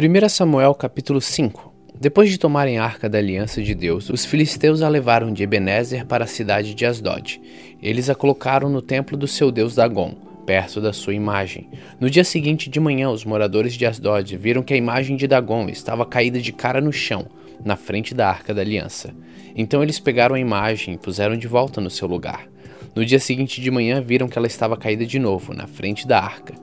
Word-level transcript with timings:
1 0.00 0.28
Samuel 0.28 0.76
capítulo 0.76 1.20
5 1.20 1.74
Depois 2.00 2.30
de 2.30 2.38
tomarem 2.38 2.78
a 2.78 2.84
arca 2.84 3.08
da 3.08 3.18
aliança 3.18 3.60
de 3.60 3.74
Deus, 3.74 4.08
os 4.08 4.24
filisteus 4.24 4.80
a 4.80 4.88
levaram 4.88 5.32
de 5.32 5.42
Ebenezer 5.42 6.06
para 6.06 6.22
a 6.22 6.28
cidade 6.28 6.72
de 6.72 6.86
Asdod. 6.86 7.40
Eles 7.82 8.08
a 8.08 8.14
colocaram 8.14 8.68
no 8.68 8.80
templo 8.80 9.16
do 9.16 9.26
seu 9.26 9.50
deus 9.50 9.74
Dagon, 9.74 10.14
perto 10.46 10.80
da 10.80 10.92
sua 10.92 11.14
imagem. 11.14 11.68
No 11.98 12.08
dia 12.08 12.22
seguinte 12.22 12.70
de 12.70 12.78
manhã, 12.78 13.10
os 13.10 13.24
moradores 13.24 13.74
de 13.74 13.84
Asdod 13.86 14.36
viram 14.36 14.62
que 14.62 14.72
a 14.72 14.76
imagem 14.76 15.16
de 15.16 15.26
Dagon 15.26 15.68
estava 15.68 16.06
caída 16.06 16.40
de 16.40 16.52
cara 16.52 16.80
no 16.80 16.92
chão, 16.92 17.26
na 17.64 17.74
frente 17.74 18.14
da 18.14 18.28
arca 18.28 18.54
da 18.54 18.60
aliança. 18.62 19.12
Então 19.56 19.82
eles 19.82 19.98
pegaram 19.98 20.36
a 20.36 20.40
imagem 20.40 20.94
e 20.94 20.98
puseram 20.98 21.36
de 21.36 21.48
volta 21.48 21.80
no 21.80 21.90
seu 21.90 22.06
lugar. 22.06 22.46
No 22.94 23.04
dia 23.04 23.18
seguinte 23.18 23.60
de 23.60 23.68
manhã, 23.68 24.00
viram 24.00 24.28
que 24.28 24.38
ela 24.38 24.46
estava 24.46 24.76
caída 24.76 25.04
de 25.04 25.18
novo, 25.18 25.52
na 25.52 25.66
frente 25.66 26.06
da 26.06 26.20
arca. 26.20 26.54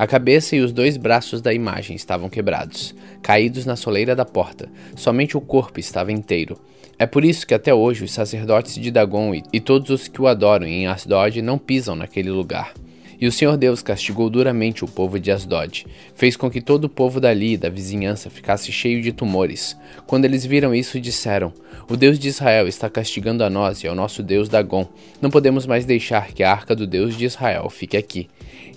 A 0.00 0.06
cabeça 0.06 0.56
e 0.56 0.60
os 0.60 0.72
dois 0.72 0.96
braços 0.96 1.42
da 1.42 1.52
imagem 1.52 1.94
estavam 1.94 2.30
quebrados, 2.30 2.94
caídos 3.20 3.66
na 3.66 3.76
soleira 3.76 4.16
da 4.16 4.24
porta. 4.24 4.66
Somente 4.96 5.36
o 5.36 5.42
corpo 5.42 5.78
estava 5.78 6.10
inteiro. 6.10 6.58
É 6.98 7.04
por 7.04 7.22
isso 7.22 7.46
que 7.46 7.52
até 7.52 7.74
hoje 7.74 8.04
os 8.04 8.10
sacerdotes 8.10 8.76
de 8.76 8.90
Dagon 8.90 9.34
e 9.52 9.60
todos 9.60 9.90
os 9.90 10.08
que 10.08 10.22
o 10.22 10.26
adoram 10.26 10.66
em 10.66 10.86
Asdod 10.86 11.42
não 11.42 11.58
pisam 11.58 11.94
naquele 11.94 12.30
lugar. 12.30 12.72
E 13.20 13.26
o 13.26 13.32
Senhor 13.32 13.58
Deus 13.58 13.82
castigou 13.82 14.30
duramente 14.30 14.82
o 14.82 14.88
povo 14.88 15.20
de 15.20 15.30
Asdod, 15.30 15.86
fez 16.14 16.36
com 16.36 16.50
que 16.50 16.62
todo 16.62 16.84
o 16.84 16.88
povo 16.88 17.20
dali 17.20 17.52
e 17.52 17.56
da 17.58 17.68
vizinhança 17.68 18.30
ficasse 18.30 18.72
cheio 18.72 19.02
de 19.02 19.12
tumores. 19.12 19.76
Quando 20.06 20.24
eles 20.24 20.46
viram 20.46 20.74
isso, 20.74 20.98
disseram: 20.98 21.52
O 21.86 21.98
Deus 21.98 22.18
de 22.18 22.28
Israel 22.28 22.66
está 22.66 22.88
castigando 22.88 23.44
a 23.44 23.50
nós 23.50 23.84
e 23.84 23.88
ao 23.88 23.94
nosso 23.94 24.22
Deus 24.22 24.48
Dagon. 24.48 24.88
Não 25.20 25.28
podemos 25.28 25.66
mais 25.66 25.84
deixar 25.84 26.28
que 26.28 26.42
a 26.42 26.50
arca 26.50 26.74
do 26.74 26.86
Deus 26.86 27.14
de 27.14 27.26
Israel 27.26 27.68
fique 27.68 27.96
aqui. 27.96 28.26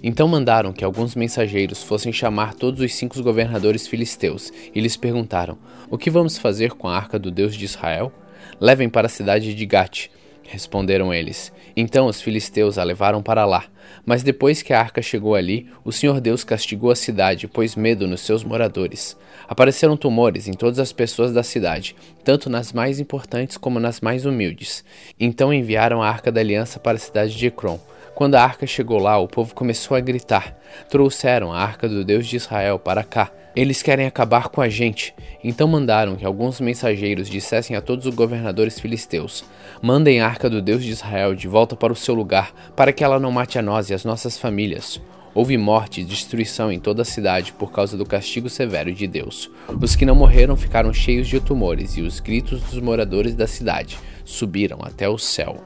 Então 0.03 0.27
mandaram 0.27 0.73
que 0.73 0.83
alguns 0.83 1.15
mensageiros 1.15 1.81
fossem 1.81 2.11
chamar 2.11 2.53
todos 2.53 2.81
os 2.81 2.93
cinco 2.93 3.23
governadores 3.23 3.87
filisteus 3.87 4.51
e 4.75 4.81
lhes 4.81 4.97
perguntaram: 4.97 5.57
O 5.89 5.97
que 5.97 6.09
vamos 6.09 6.37
fazer 6.37 6.71
com 6.73 6.89
a 6.89 6.97
arca 6.97 7.17
do 7.17 7.31
Deus 7.31 7.55
de 7.55 7.63
Israel? 7.63 8.11
Levem 8.59 8.89
para 8.89 9.07
a 9.07 9.09
cidade 9.09 9.55
de 9.55 9.65
Gate 9.65 10.09
responderam 10.43 11.13
eles. 11.13 11.51
Então 11.75 12.07
os 12.07 12.21
filisteus 12.21 12.77
a 12.77 12.83
levaram 12.83 13.21
para 13.21 13.45
lá. 13.45 13.65
Mas 14.05 14.23
depois 14.23 14.61
que 14.61 14.73
a 14.73 14.79
arca 14.79 15.01
chegou 15.01 15.35
ali, 15.35 15.67
o 15.83 15.91
Senhor 15.91 16.19
Deus 16.19 16.43
castigou 16.43 16.91
a 16.91 16.95
cidade, 16.95 17.47
pôs 17.47 17.75
medo 17.75 18.07
nos 18.07 18.21
seus 18.21 18.43
moradores. 18.43 19.17
Apareceram 19.47 19.97
tumores 19.97 20.47
em 20.47 20.53
todas 20.53 20.79
as 20.79 20.91
pessoas 20.91 21.33
da 21.33 21.43
cidade, 21.43 21.95
tanto 22.23 22.49
nas 22.49 22.73
mais 22.73 22.99
importantes 22.99 23.57
como 23.57 23.79
nas 23.79 24.01
mais 24.01 24.25
humildes. 24.25 24.83
Então 25.19 25.53
enviaram 25.53 26.01
a 26.01 26.09
arca 26.09 26.31
da 26.31 26.41
aliança 26.41 26.79
para 26.79 26.97
a 26.97 26.99
cidade 26.99 27.35
de 27.35 27.47
Ecrom. 27.47 27.79
Quando 28.15 28.35
a 28.35 28.43
arca 28.43 28.67
chegou 28.67 28.99
lá, 28.99 29.17
o 29.17 29.27
povo 29.27 29.55
começou 29.55 29.97
a 29.97 29.99
gritar: 29.99 30.55
Trouxeram 30.89 31.51
a 31.51 31.59
arca 31.59 31.89
do 31.89 32.03
Deus 32.03 32.27
de 32.27 32.35
Israel 32.35 32.77
para 32.77 33.03
cá. 33.03 33.31
Eles 33.55 33.83
querem 33.83 34.07
acabar 34.07 34.49
com 34.49 34.61
a 34.61 34.69
gente. 34.69 35.13
Então 35.43 35.67
mandaram 35.67 36.15
que 36.15 36.25
alguns 36.25 36.59
mensageiros 36.59 37.29
dissessem 37.29 37.75
a 37.75 37.81
todos 37.81 38.07
os 38.07 38.15
governadores 38.15 38.79
filisteus: 38.79 39.45
Mandem 39.81 40.21
a 40.21 40.27
arca 40.27 40.49
do 40.49 40.61
Deus 40.61 40.83
de 40.83 40.89
Israel 40.89 41.35
de 41.35 41.47
volta 41.47 41.75
para 41.75 41.93
o 41.93 41.95
seu 41.95 42.15
lugar, 42.15 42.51
para 42.75 42.91
que 42.91 43.03
ela 43.03 43.19
não 43.19 43.31
mate 43.31 43.59
a 43.59 43.61
nós 43.61 43.89
e 43.89 43.93
as 43.93 44.03
nossas 44.03 44.37
famílias. 44.37 44.99
Houve 45.35 45.57
morte 45.57 46.01
e 46.01 46.03
destruição 46.03 46.71
em 46.71 46.79
toda 46.79 47.01
a 47.01 47.05
cidade 47.05 47.53
por 47.53 47.71
causa 47.71 47.97
do 47.97 48.05
castigo 48.05 48.49
severo 48.49 48.91
de 48.91 49.07
Deus. 49.07 49.49
Os 49.81 49.95
que 49.95 50.05
não 50.05 50.15
morreram 50.15 50.55
ficaram 50.55 50.93
cheios 50.93 51.27
de 51.27 51.39
tumores, 51.39 51.97
e 51.97 52.01
os 52.01 52.19
gritos 52.19 52.61
dos 52.61 52.79
moradores 52.79 53.35
da 53.35 53.47
cidade 53.47 53.97
subiram 54.25 54.79
até 54.81 55.07
o 55.09 55.17
céu. 55.17 55.63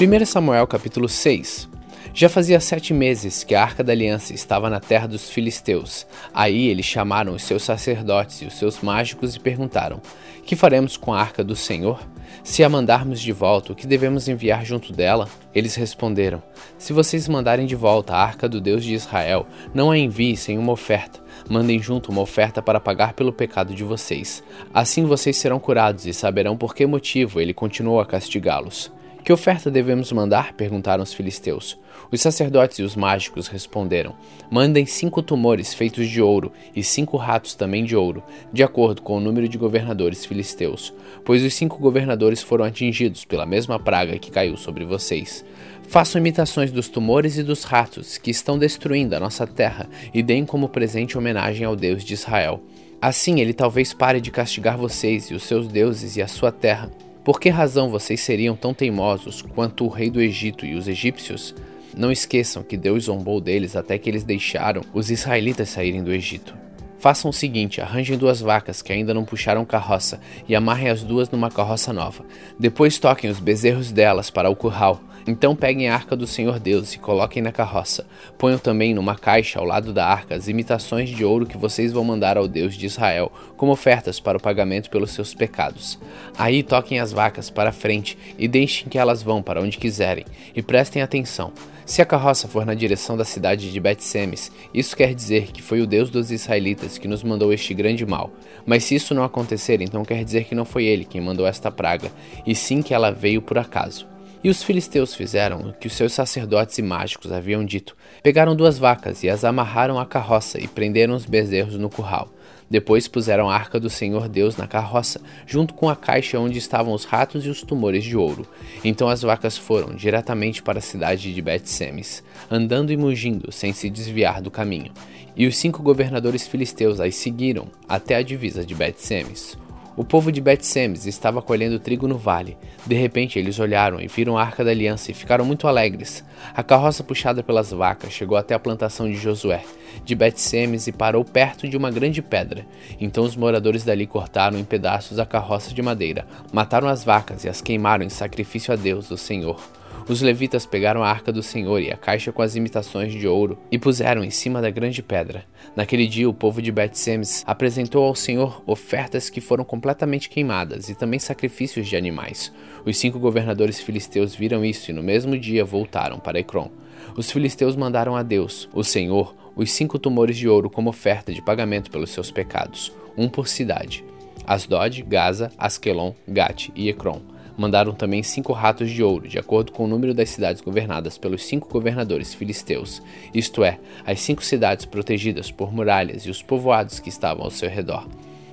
1 0.00 0.26
Samuel 0.26 0.66
capítulo 0.66 1.08
6 1.08 1.79
Já 2.12 2.28
fazia 2.28 2.58
sete 2.58 2.92
meses 2.92 3.44
que 3.44 3.54
a 3.54 3.62
Arca 3.62 3.84
da 3.84 3.92
Aliança 3.92 4.34
estava 4.34 4.68
na 4.68 4.80
terra 4.80 5.06
dos 5.06 5.30
filisteus. 5.30 6.06
Aí 6.34 6.66
eles 6.66 6.84
chamaram 6.84 7.34
os 7.34 7.42
seus 7.42 7.62
sacerdotes 7.62 8.42
e 8.42 8.46
os 8.46 8.54
seus 8.54 8.80
mágicos 8.80 9.36
e 9.36 9.40
perguntaram: 9.40 10.00
Que 10.44 10.56
faremos 10.56 10.96
com 10.96 11.14
a 11.14 11.20
Arca 11.20 11.44
do 11.44 11.54
Senhor? 11.54 12.00
Se 12.42 12.64
a 12.64 12.68
mandarmos 12.68 13.20
de 13.20 13.32
volta, 13.32 13.72
o 13.72 13.76
que 13.76 13.86
devemos 13.86 14.28
enviar 14.28 14.64
junto 14.64 14.92
dela? 14.92 15.28
Eles 15.54 15.74
responderam: 15.74 16.42
Se 16.78 16.92
vocês 16.92 17.28
mandarem 17.28 17.66
de 17.66 17.76
volta 17.76 18.14
a 18.14 18.22
arca 18.22 18.48
do 18.48 18.60
Deus 18.60 18.84
de 18.84 18.94
Israel, 18.94 19.46
não 19.74 19.90
a 19.90 19.98
enviem 19.98 20.34
sem 20.36 20.58
uma 20.58 20.72
oferta. 20.72 21.20
Mandem 21.48 21.80
junto 21.80 22.10
uma 22.10 22.20
oferta 22.20 22.60
para 22.60 22.80
pagar 22.80 23.12
pelo 23.12 23.32
pecado 23.32 23.74
de 23.74 23.84
vocês. 23.84 24.42
Assim 24.72 25.04
vocês 25.04 25.36
serão 25.36 25.58
curados 25.58 26.06
e 26.06 26.12
saberão 26.12 26.56
por 26.56 26.74
que 26.74 26.86
motivo 26.86 27.40
ele 27.40 27.54
continuou 27.54 28.00
a 28.00 28.06
castigá-los. 28.06 28.90
Que 29.24 29.32
oferta 29.32 29.70
devemos 29.70 30.10
mandar? 30.12 30.54
perguntaram 30.54 31.02
os 31.02 31.12
filisteus. 31.12 31.78
Os 32.10 32.20
sacerdotes 32.20 32.78
e 32.78 32.82
os 32.82 32.96
mágicos 32.96 33.48
responderam: 33.48 34.14
Mandem 34.50 34.86
cinco 34.86 35.22
tumores 35.22 35.74
feitos 35.74 36.08
de 36.08 36.22
ouro 36.22 36.52
e 36.74 36.82
cinco 36.82 37.16
ratos 37.16 37.54
também 37.54 37.84
de 37.84 37.94
ouro, 37.94 38.22
de 38.52 38.62
acordo 38.62 39.02
com 39.02 39.16
o 39.16 39.20
número 39.20 39.48
de 39.48 39.58
governadores 39.58 40.24
filisteus, 40.24 40.92
pois 41.24 41.44
os 41.44 41.54
cinco 41.54 41.78
governadores 41.78 42.42
foram 42.42 42.64
atingidos 42.64 43.24
pela 43.24 43.46
mesma 43.46 43.78
praga 43.78 44.18
que 44.18 44.30
caiu 44.30 44.56
sobre 44.56 44.84
vocês. 44.84 45.44
Façam 45.86 46.20
imitações 46.20 46.72
dos 46.72 46.88
tumores 46.88 47.36
e 47.36 47.42
dos 47.42 47.64
ratos 47.64 48.16
que 48.16 48.30
estão 48.30 48.58
destruindo 48.58 49.14
a 49.14 49.20
nossa 49.20 49.46
terra 49.46 49.88
e 50.14 50.22
deem 50.22 50.46
como 50.46 50.68
presente 50.68 51.18
homenagem 51.18 51.66
ao 51.66 51.76
Deus 51.76 52.04
de 52.04 52.14
Israel. 52.14 52.62
Assim 53.02 53.40
ele 53.40 53.52
talvez 53.52 53.92
pare 53.92 54.20
de 54.20 54.30
castigar 54.30 54.78
vocês 54.78 55.30
e 55.30 55.34
os 55.34 55.42
seus 55.42 55.66
deuses 55.66 56.16
e 56.16 56.22
a 56.22 56.28
sua 56.28 56.52
terra. 56.52 56.90
Por 57.22 57.38
que 57.38 57.50
razão 57.50 57.90
vocês 57.90 58.20
seriam 58.20 58.56
tão 58.56 58.72
teimosos 58.72 59.42
quanto 59.42 59.84
o 59.84 59.88
rei 59.88 60.10
do 60.10 60.22
Egito 60.22 60.64
e 60.64 60.74
os 60.74 60.88
egípcios? 60.88 61.54
Não 61.94 62.10
esqueçam 62.10 62.62
que 62.62 62.78
Deus 62.78 63.04
zombou 63.04 63.40
deles 63.40 63.76
até 63.76 63.98
que 63.98 64.08
eles 64.08 64.24
deixaram 64.24 64.82
os 64.94 65.10
israelitas 65.10 65.68
saírem 65.68 66.02
do 66.02 66.12
Egito. 66.12 66.56
Façam 66.98 67.30
o 67.30 67.34
seguinte: 67.34 67.80
arranjem 67.80 68.16
duas 68.16 68.40
vacas 68.40 68.80
que 68.80 68.92
ainda 68.92 69.12
não 69.12 69.24
puxaram 69.24 69.66
carroça 69.66 70.18
e 70.48 70.54
amarrem 70.54 70.88
as 70.88 71.02
duas 71.02 71.28
numa 71.30 71.50
carroça 71.50 71.92
nova. 71.92 72.24
Depois 72.58 72.98
toquem 72.98 73.28
os 73.28 73.38
bezerros 73.38 73.92
delas 73.92 74.30
para 74.30 74.48
o 74.48 74.56
curral 74.56 75.00
então 75.26 75.54
peguem 75.54 75.88
a 75.88 75.94
arca 75.94 76.16
do 76.16 76.26
Senhor 76.26 76.58
Deus 76.58 76.94
e 76.94 76.98
coloquem 76.98 77.42
na 77.42 77.52
carroça. 77.52 78.06
Ponham 78.38 78.58
também 78.58 78.94
numa 78.94 79.16
caixa 79.16 79.58
ao 79.58 79.64
lado 79.64 79.92
da 79.92 80.06
arca 80.06 80.34
as 80.34 80.48
imitações 80.48 81.10
de 81.10 81.24
ouro 81.24 81.46
que 81.46 81.56
vocês 81.56 81.92
vão 81.92 82.04
mandar 82.04 82.36
ao 82.36 82.48
Deus 82.48 82.74
de 82.74 82.86
Israel, 82.86 83.30
como 83.56 83.72
ofertas 83.72 84.18
para 84.18 84.38
o 84.38 84.40
pagamento 84.40 84.90
pelos 84.90 85.10
seus 85.10 85.34
pecados. 85.34 85.98
Aí 86.36 86.62
toquem 86.62 87.00
as 87.00 87.12
vacas 87.12 87.50
para 87.50 87.72
frente 87.72 88.16
e 88.38 88.48
deixem 88.48 88.88
que 88.88 88.98
elas 88.98 89.22
vão 89.22 89.42
para 89.42 89.60
onde 89.60 89.78
quiserem. 89.78 90.24
E 90.54 90.62
prestem 90.62 91.02
atenção. 91.02 91.52
Se 91.90 92.00
a 92.00 92.06
carroça 92.06 92.46
for 92.46 92.64
na 92.64 92.72
direção 92.72 93.16
da 93.16 93.24
cidade 93.24 93.72
de 93.72 93.80
Bet-Semes, 93.80 94.52
isso 94.72 94.96
quer 94.96 95.12
dizer 95.12 95.50
que 95.50 95.60
foi 95.60 95.80
o 95.80 95.86
Deus 95.88 96.08
dos 96.08 96.30
israelitas 96.30 96.98
que 96.98 97.08
nos 97.08 97.24
mandou 97.24 97.52
este 97.52 97.74
grande 97.74 98.06
mal. 98.06 98.30
Mas 98.64 98.84
se 98.84 98.94
isso 98.94 99.12
não 99.12 99.24
acontecer, 99.24 99.80
então 99.82 100.04
quer 100.04 100.24
dizer 100.24 100.44
que 100.44 100.54
não 100.54 100.64
foi 100.64 100.84
ele 100.84 101.04
quem 101.04 101.20
mandou 101.20 101.44
esta 101.44 101.68
praga, 101.68 102.12
e 102.46 102.54
sim 102.54 102.80
que 102.80 102.94
ela 102.94 103.10
veio 103.10 103.42
por 103.42 103.58
acaso. 103.58 104.06
E 104.42 104.48
os 104.48 104.62
filisteus 104.62 105.14
fizeram 105.14 105.60
o 105.60 105.72
que 105.74 105.86
os 105.86 105.92
seus 105.92 106.14
sacerdotes 106.14 106.78
e 106.78 106.82
mágicos 106.82 107.30
haviam 107.30 107.62
dito. 107.62 107.94
Pegaram 108.22 108.56
duas 108.56 108.78
vacas 108.78 109.22
e 109.22 109.28
as 109.28 109.44
amarraram 109.44 109.98
à 109.98 110.06
carroça 110.06 110.58
e 110.58 110.66
prenderam 110.66 111.14
os 111.14 111.26
bezerros 111.26 111.74
no 111.76 111.90
curral. 111.90 112.32
Depois 112.70 113.06
puseram 113.06 113.50
a 113.50 113.54
arca 113.54 113.78
do 113.78 113.90
Senhor 113.90 114.28
Deus 114.28 114.56
na 114.56 114.66
carroça, 114.66 115.20
junto 115.46 115.74
com 115.74 115.90
a 115.90 115.96
caixa 115.96 116.38
onde 116.38 116.56
estavam 116.56 116.94
os 116.94 117.04
ratos 117.04 117.44
e 117.44 117.50
os 117.50 117.62
tumores 117.62 118.02
de 118.02 118.16
ouro. 118.16 118.46
Então 118.82 119.10
as 119.10 119.20
vacas 119.20 119.58
foram 119.58 119.94
diretamente 119.94 120.62
para 120.62 120.78
a 120.78 120.82
cidade 120.82 121.34
de 121.34 121.42
Bet-Semes, 121.42 122.22
andando 122.50 122.92
e 122.92 122.96
mugindo, 122.96 123.52
sem 123.52 123.74
se 123.74 123.90
desviar 123.90 124.40
do 124.40 124.50
caminho. 124.50 124.92
E 125.36 125.46
os 125.46 125.56
cinco 125.58 125.82
governadores 125.82 126.46
filisteus 126.46 126.98
as 126.98 127.14
seguiram 127.14 127.66
até 127.86 128.14
a 128.16 128.22
divisa 128.22 128.64
de 128.64 128.74
Bet-Semes. 128.74 129.58
O 129.96 130.04
povo 130.04 130.30
de 130.30 130.40
Bet-Semes 130.40 131.04
estava 131.04 131.42
colhendo 131.42 131.78
trigo 131.78 132.06
no 132.06 132.16
vale. 132.16 132.56
De 132.86 132.94
repente, 132.94 133.38
eles 133.38 133.58
olharam 133.58 134.00
e 134.00 134.06
viram 134.06 134.38
a 134.38 134.42
Arca 134.42 134.64
da 134.64 134.70
Aliança 134.70 135.10
e 135.10 135.14
ficaram 135.14 135.44
muito 135.44 135.66
alegres. 135.66 136.24
A 136.54 136.62
carroça 136.62 137.02
puxada 137.02 137.42
pelas 137.42 137.72
vacas 137.72 138.12
chegou 138.12 138.36
até 138.36 138.54
a 138.54 138.58
plantação 138.58 139.10
de 139.10 139.16
Josué, 139.16 139.62
de 140.04 140.14
Bet-Semes, 140.14 140.86
e 140.86 140.92
parou 140.92 141.24
perto 141.24 141.68
de 141.68 141.76
uma 141.76 141.90
grande 141.90 142.22
pedra. 142.22 142.64
Então 143.00 143.24
os 143.24 143.34
moradores 143.34 143.84
dali 143.84 144.06
cortaram 144.06 144.58
em 144.58 144.64
pedaços 144.64 145.18
a 145.18 145.26
carroça 145.26 145.74
de 145.74 145.82
madeira, 145.82 146.24
mataram 146.52 146.88
as 146.88 147.04
vacas 147.04 147.44
e 147.44 147.48
as 147.48 147.60
queimaram 147.60 148.04
em 148.04 148.10
sacrifício 148.10 148.72
a 148.72 148.76
Deus, 148.76 149.10
o 149.10 149.18
Senhor. 149.18 149.60
Os 150.08 150.20
levitas 150.22 150.66
pegaram 150.66 151.02
a 151.02 151.08
arca 151.08 151.32
do 151.32 151.42
Senhor 151.42 151.80
e 151.80 151.90
a 151.90 151.96
caixa 151.96 152.32
com 152.32 152.42
as 152.42 152.56
imitações 152.56 153.12
de 153.12 153.26
ouro 153.26 153.58
e 153.70 153.78
puseram 153.78 154.24
em 154.24 154.30
cima 154.30 154.60
da 154.60 154.70
grande 154.70 155.02
pedra. 155.02 155.44
Naquele 155.76 156.06
dia, 156.06 156.28
o 156.28 156.34
povo 156.34 156.60
de 156.60 156.72
Bet-Semes 156.72 157.44
apresentou 157.46 158.04
ao 158.04 158.14
Senhor 158.14 158.62
ofertas 158.66 159.30
que 159.30 159.40
foram 159.40 159.64
completamente 159.64 160.28
queimadas 160.28 160.88
e 160.88 160.94
também 160.94 161.20
sacrifícios 161.20 161.86
de 161.86 161.96
animais. 161.96 162.52
Os 162.84 162.96
cinco 162.98 163.18
governadores 163.18 163.80
filisteus 163.80 164.34
viram 164.34 164.64
isso 164.64 164.90
e 164.90 164.94
no 164.94 165.02
mesmo 165.02 165.38
dia 165.38 165.64
voltaram 165.64 166.18
para 166.18 166.38
Ecrom. 166.40 166.70
Os 167.16 167.30
filisteus 167.30 167.76
mandaram 167.76 168.16
a 168.16 168.22
Deus, 168.22 168.68
o 168.72 168.82
Senhor, 168.82 169.34
os 169.54 169.70
cinco 169.72 169.98
tumores 169.98 170.36
de 170.36 170.48
ouro 170.48 170.70
como 170.70 170.90
oferta 170.90 171.32
de 171.32 171.42
pagamento 171.42 171.90
pelos 171.90 172.10
seus 172.10 172.30
pecados, 172.30 172.92
um 173.16 173.28
por 173.28 173.48
cidade: 173.48 174.04
Asdod, 174.46 175.02
Gaza, 175.02 175.52
Askelon, 175.58 176.14
Gate 176.26 176.70
e 176.74 176.88
Ecrom 176.88 177.20
Mandaram 177.60 177.92
também 177.92 178.22
cinco 178.22 178.54
ratos 178.54 178.90
de 178.90 179.02
ouro, 179.02 179.28
de 179.28 179.38
acordo 179.38 179.70
com 179.70 179.84
o 179.84 179.86
número 179.86 180.14
das 180.14 180.30
cidades 180.30 180.62
governadas 180.62 181.18
pelos 181.18 181.44
cinco 181.44 181.68
governadores 181.68 182.32
filisteus, 182.32 183.02
isto 183.34 183.62
é, 183.62 183.78
as 184.02 184.18
cinco 184.20 184.42
cidades 184.42 184.86
protegidas 184.86 185.50
por 185.50 185.70
muralhas 185.70 186.22
e 186.22 186.30
os 186.30 186.42
povoados 186.42 187.00
que 187.00 187.10
estavam 187.10 187.44
ao 187.44 187.50
seu 187.50 187.68
redor. 187.68 188.08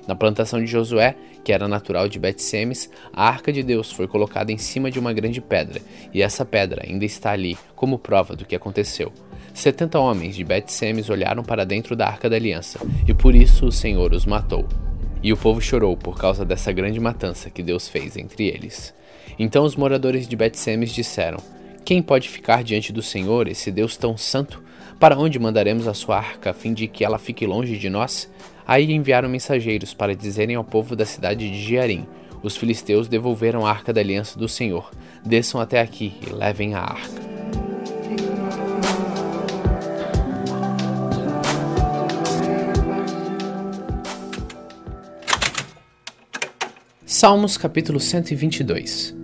Na 0.06 0.14
plantação 0.14 0.60
de 0.60 0.66
Josué, 0.66 1.14
que 1.42 1.54
era 1.54 1.66
natural 1.66 2.06
de 2.06 2.18
Bet-Semes, 2.18 2.90
a 3.10 3.26
arca 3.26 3.50
de 3.50 3.62
Deus 3.62 3.90
foi 3.90 4.06
colocada 4.06 4.52
em 4.52 4.58
cima 4.58 4.90
de 4.90 4.98
uma 4.98 5.14
grande 5.14 5.40
pedra, 5.40 5.80
e 6.12 6.20
essa 6.20 6.44
pedra 6.44 6.84
ainda 6.86 7.06
está 7.06 7.30
ali 7.30 7.56
como 7.74 7.98
prova 7.98 8.36
do 8.36 8.44
que 8.44 8.54
aconteceu. 8.54 9.10
Setenta 9.54 9.98
homens 9.98 10.36
de 10.36 10.44
Bet-Semes 10.44 11.08
olharam 11.08 11.42
para 11.42 11.64
dentro 11.64 11.96
da 11.96 12.06
arca 12.06 12.28
da 12.28 12.36
aliança, 12.36 12.78
e 13.06 13.14
por 13.14 13.34
isso 13.34 13.68
o 13.68 13.72
Senhor 13.72 14.12
os 14.12 14.26
matou. 14.26 14.68
E 15.22 15.32
o 15.32 15.36
povo 15.36 15.62
chorou 15.62 15.96
por 15.96 16.18
causa 16.18 16.44
dessa 16.44 16.70
grande 16.72 17.00
matança 17.00 17.48
que 17.48 17.62
Deus 17.62 17.88
fez 17.88 18.14
entre 18.14 18.48
eles. 18.48 18.97
Então 19.38 19.64
os 19.64 19.74
moradores 19.74 20.28
de 20.28 20.36
Bet-Semes 20.36 20.92
disseram: 20.92 21.38
Quem 21.84 22.00
pode 22.02 22.28
ficar 22.28 22.62
diante 22.62 22.92
do 22.92 23.02
Senhor, 23.02 23.48
esse 23.48 23.70
Deus 23.70 23.96
tão 23.96 24.16
santo? 24.16 24.62
Para 24.98 25.18
onde 25.18 25.38
mandaremos 25.38 25.86
a 25.86 25.94
sua 25.94 26.18
arca 26.18 26.50
a 26.50 26.54
fim 26.54 26.74
de 26.74 26.88
que 26.88 27.04
ela 27.04 27.18
fique 27.18 27.46
longe 27.46 27.76
de 27.76 27.88
nós? 27.88 28.28
Aí 28.66 28.92
enviaram 28.92 29.28
mensageiros 29.28 29.94
para 29.94 30.14
dizerem 30.14 30.56
ao 30.56 30.64
povo 30.64 30.94
da 30.94 31.06
cidade 31.06 31.50
de 31.50 31.60
Jearim: 31.60 32.06
Os 32.42 32.56
filisteus 32.56 33.08
devolveram 33.08 33.66
a 33.66 33.70
arca 33.70 33.92
da 33.92 34.00
aliança 34.00 34.38
do 34.38 34.48
Senhor. 34.48 34.90
Desçam 35.24 35.60
até 35.60 35.80
aqui 35.80 36.14
e 36.26 36.30
levem 36.30 36.74
a 36.74 36.80
arca. 36.80 37.28
Salmos 47.06 47.56
capítulo 47.56 47.98
122 47.98 49.17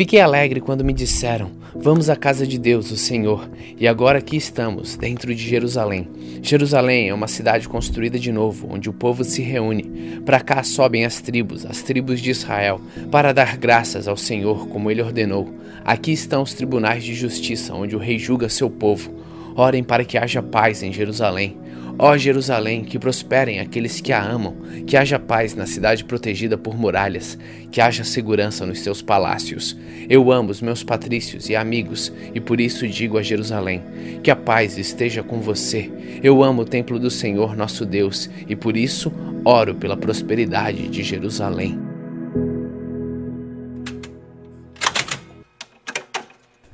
Fiquei 0.00 0.18
alegre 0.18 0.62
quando 0.62 0.82
me 0.82 0.94
disseram: 0.94 1.50
Vamos 1.76 2.08
à 2.08 2.16
casa 2.16 2.46
de 2.46 2.58
Deus, 2.58 2.90
o 2.90 2.96
Senhor. 2.96 3.50
E 3.78 3.86
agora 3.86 4.18
aqui 4.18 4.34
estamos, 4.34 4.96
dentro 4.96 5.34
de 5.34 5.46
Jerusalém. 5.46 6.08
Jerusalém 6.40 7.10
é 7.10 7.12
uma 7.12 7.28
cidade 7.28 7.68
construída 7.68 8.18
de 8.18 8.32
novo, 8.32 8.66
onde 8.70 8.88
o 8.88 8.94
povo 8.94 9.22
se 9.24 9.42
reúne. 9.42 10.22
Para 10.24 10.40
cá 10.40 10.62
sobem 10.62 11.04
as 11.04 11.20
tribos, 11.20 11.66
as 11.66 11.82
tribos 11.82 12.18
de 12.18 12.30
Israel, 12.30 12.80
para 13.10 13.34
dar 13.34 13.58
graças 13.58 14.08
ao 14.08 14.16
Senhor, 14.16 14.68
como 14.68 14.90
ele 14.90 15.02
ordenou. 15.02 15.52
Aqui 15.84 16.12
estão 16.12 16.44
os 16.44 16.54
tribunais 16.54 17.04
de 17.04 17.12
justiça, 17.12 17.74
onde 17.74 17.94
o 17.94 17.98
rei 17.98 18.18
julga 18.18 18.48
seu 18.48 18.70
povo. 18.70 19.14
Orem 19.54 19.84
para 19.84 20.02
que 20.02 20.16
haja 20.16 20.42
paz 20.42 20.82
em 20.82 20.94
Jerusalém. 20.94 21.59
Ó 22.02 22.16
Jerusalém, 22.16 22.82
que 22.82 22.98
prosperem 22.98 23.60
aqueles 23.60 24.00
que 24.00 24.10
a 24.10 24.22
amam, 24.22 24.56
que 24.86 24.96
haja 24.96 25.18
paz 25.18 25.54
na 25.54 25.66
cidade 25.66 26.02
protegida 26.02 26.56
por 26.56 26.74
muralhas, 26.74 27.36
que 27.70 27.78
haja 27.78 28.04
segurança 28.04 28.64
nos 28.64 28.80
seus 28.80 29.02
palácios. 29.02 29.76
Eu 30.08 30.32
amo 30.32 30.50
os 30.50 30.62
meus 30.62 30.82
patrícios 30.82 31.50
e 31.50 31.54
amigos, 31.54 32.10
e 32.34 32.40
por 32.40 32.58
isso 32.58 32.88
digo 32.88 33.18
a 33.18 33.22
Jerusalém: 33.22 33.82
que 34.22 34.30
a 34.30 34.36
paz 34.36 34.78
esteja 34.78 35.22
com 35.22 35.42
você. 35.42 35.90
Eu 36.22 36.42
amo 36.42 36.62
o 36.62 36.64
templo 36.64 36.98
do 36.98 37.10
Senhor 37.10 37.54
nosso 37.54 37.84
Deus, 37.84 38.30
e 38.48 38.56
por 38.56 38.78
isso 38.78 39.12
oro 39.44 39.74
pela 39.74 39.94
prosperidade 39.94 40.88
de 40.88 41.02
Jerusalém. 41.02 41.78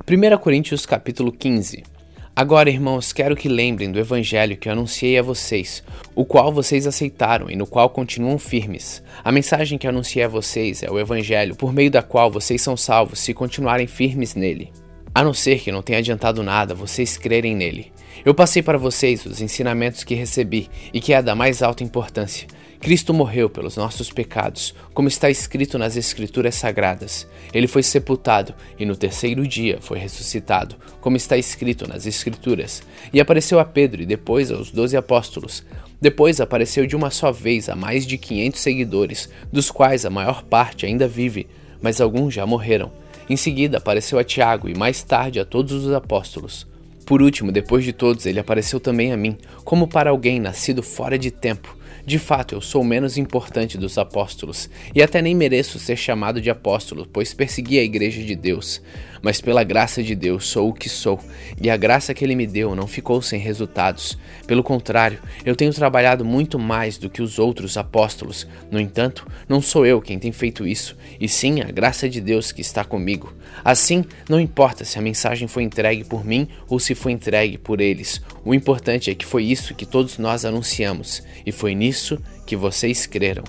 1 0.09 0.37
Coríntios 0.37 0.85
capítulo 0.85 1.33
15 1.33 1.96
Agora, 2.37 2.69
irmãos, 2.69 3.11
quero 3.11 3.35
que 3.35 3.49
lembrem 3.49 3.91
do 3.91 3.97
evangelho 3.97 4.55
que 4.55 4.69
eu 4.69 4.73
anunciei 4.73 5.17
a 5.17 5.23
vocês, 5.23 5.83
o 6.13 6.23
qual 6.23 6.53
vocês 6.53 6.85
aceitaram 6.85 7.49
e 7.49 7.55
no 7.55 7.65
qual 7.65 7.89
continuam 7.89 8.37
firmes. 8.37 9.01
A 9.23 9.31
mensagem 9.31 9.75
que 9.75 9.87
anunciei 9.87 10.23
a 10.23 10.27
vocês 10.27 10.83
é 10.83 10.91
o 10.91 10.99
evangelho 10.99 11.55
por 11.55 11.73
meio 11.73 11.89
da 11.89 12.03
qual 12.03 12.29
vocês 12.29 12.61
são 12.61 12.77
salvos 12.77 13.17
se 13.17 13.33
continuarem 13.33 13.87
firmes 13.87 14.35
nele. 14.35 14.71
A 15.17 15.23
não 15.23 15.33
ser 15.33 15.59
que 15.61 15.71
não 15.71 15.81
tenha 15.81 15.97
adiantado 15.97 16.43
nada 16.43 16.75
vocês 16.75 17.17
crerem 17.17 17.55
nele. 17.55 17.91
Eu 18.23 18.35
passei 18.35 18.61
para 18.61 18.77
vocês 18.77 19.25
os 19.25 19.41
ensinamentos 19.41 20.03
que 20.03 20.13
recebi 20.13 20.69
e 20.93 21.01
que 21.01 21.11
é 21.11 21.23
da 21.23 21.33
mais 21.33 21.63
alta 21.63 21.83
importância. 21.83 22.47
Cristo 22.79 23.15
morreu 23.15 23.49
pelos 23.49 23.75
nossos 23.75 24.11
pecados, 24.11 24.75
como 24.93 25.07
está 25.07 25.27
escrito 25.27 25.79
nas 25.79 25.97
Escrituras 25.97 26.53
Sagradas. 26.53 27.27
Ele 27.51 27.65
foi 27.65 27.81
sepultado 27.81 28.53
e 28.77 28.85
no 28.85 28.95
terceiro 28.95 29.47
dia 29.47 29.79
foi 29.81 29.97
ressuscitado, 29.97 30.75
como 31.01 31.17
está 31.17 31.35
escrito 31.35 31.87
nas 31.87 32.05
Escrituras. 32.05 32.83
E 33.11 33.19
apareceu 33.19 33.59
a 33.59 33.65
Pedro 33.65 34.03
e 34.03 34.05
depois 34.05 34.51
aos 34.51 34.69
doze 34.69 34.95
apóstolos. 34.95 35.65
Depois 35.99 36.39
apareceu 36.39 36.85
de 36.85 36.95
uma 36.95 37.09
só 37.09 37.31
vez 37.31 37.69
a 37.69 37.75
mais 37.75 38.05
de 38.05 38.19
quinhentos 38.19 38.61
seguidores, 38.61 39.27
dos 39.51 39.71
quais 39.71 40.05
a 40.05 40.11
maior 40.11 40.43
parte 40.43 40.85
ainda 40.85 41.07
vive, 41.07 41.47
mas 41.81 41.99
alguns 41.99 42.35
já 42.35 42.45
morreram. 42.45 42.91
Em 43.29 43.35
seguida 43.35 43.77
apareceu 43.77 44.17
a 44.17 44.23
Tiago 44.23 44.69
e 44.69 44.77
mais 44.77 45.03
tarde 45.03 45.39
a 45.39 45.45
todos 45.45 45.85
os 45.85 45.93
apóstolos. 45.93 46.65
Por 47.05 47.21
último, 47.21 47.51
depois 47.51 47.85
de 47.85 47.93
todos, 47.93 48.25
ele 48.25 48.39
apareceu 48.39 48.79
também 48.79 49.13
a 49.13 49.17
mim, 49.17 49.37
como 49.63 49.87
para 49.87 50.09
alguém 50.09 50.39
nascido 50.39 50.81
fora 50.81 51.17
de 51.17 51.31
tempo. 51.31 51.76
De 52.07 52.17
fato, 52.17 52.55
eu 52.55 52.61
sou 52.61 52.83
o 52.83 52.85
menos 52.85 53.17
importante 53.17 53.77
dos 53.77 53.97
apóstolos, 53.97 54.69
e 54.95 55.03
até 55.03 55.21
nem 55.21 55.35
mereço 55.35 55.77
ser 55.77 55.97
chamado 55.97 56.39
de 56.39 56.49
apóstolo, 56.49 57.05
pois 57.05 57.33
persegui 57.33 57.77
a 57.77 57.83
igreja 57.83 58.23
de 58.23 58.33
Deus. 58.33 58.81
Mas 59.21 59.41
pela 59.41 59.61
graça 59.61 60.01
de 60.01 60.15
Deus 60.15 60.47
sou 60.47 60.69
o 60.69 60.73
que 60.73 60.87
sou, 60.87 61.19
e 61.61 61.69
a 61.69 61.75
graça 61.75 62.13
que 62.13 62.23
ele 62.23 62.33
me 62.33 62.47
deu 62.47 62.73
não 62.75 62.87
ficou 62.87 63.21
sem 63.21 63.37
resultados. 63.37 64.17
Pelo 64.45 64.63
contrário, 64.63 65.19
eu 65.43 65.53
tenho 65.53 65.73
trabalhado 65.73 66.23
muito 66.23 66.57
mais 66.57 66.97
do 66.97 67.09
que 67.09 67.21
os 67.21 67.39
outros 67.39 67.75
apóstolos. 67.75 68.47
No 68.71 68.79
entanto, 68.79 69.27
não 69.49 69.61
sou 69.61 69.85
eu 69.85 70.01
quem 70.01 70.17
tem 70.17 70.31
feito 70.31 70.65
isso, 70.65 70.95
e 71.19 71.27
sim 71.27 71.59
a 71.59 71.65
graça 71.65 72.07
de 72.07 72.21
Deus 72.21 72.53
que 72.53 72.61
está 72.61 72.85
comigo. 72.85 73.33
Assim, 73.65 74.05
não 74.29 74.39
importa 74.39 74.85
se 74.85 74.97
a 74.97 75.01
mensagem 75.01 75.47
foi 75.47 75.63
entregue 75.63 76.05
por 76.05 76.23
mim 76.23 76.47
ou 76.69 76.79
se 76.79 76.95
foi 76.95 77.11
entregue 77.11 77.57
por 77.57 77.81
eles. 77.81 78.21
O 78.45 78.53
importante 78.53 79.11
é 79.11 79.15
que 79.15 79.25
foi 79.25 79.43
isso 79.43 79.75
que 79.75 79.85
todos 79.85 80.17
nós 80.17 80.45
anunciamos, 80.45 81.21
e 81.45 81.51
foi 81.51 81.75
nisso 81.75 81.96
que 82.45 82.55
vocês 82.55 83.05
creram. 83.05 83.43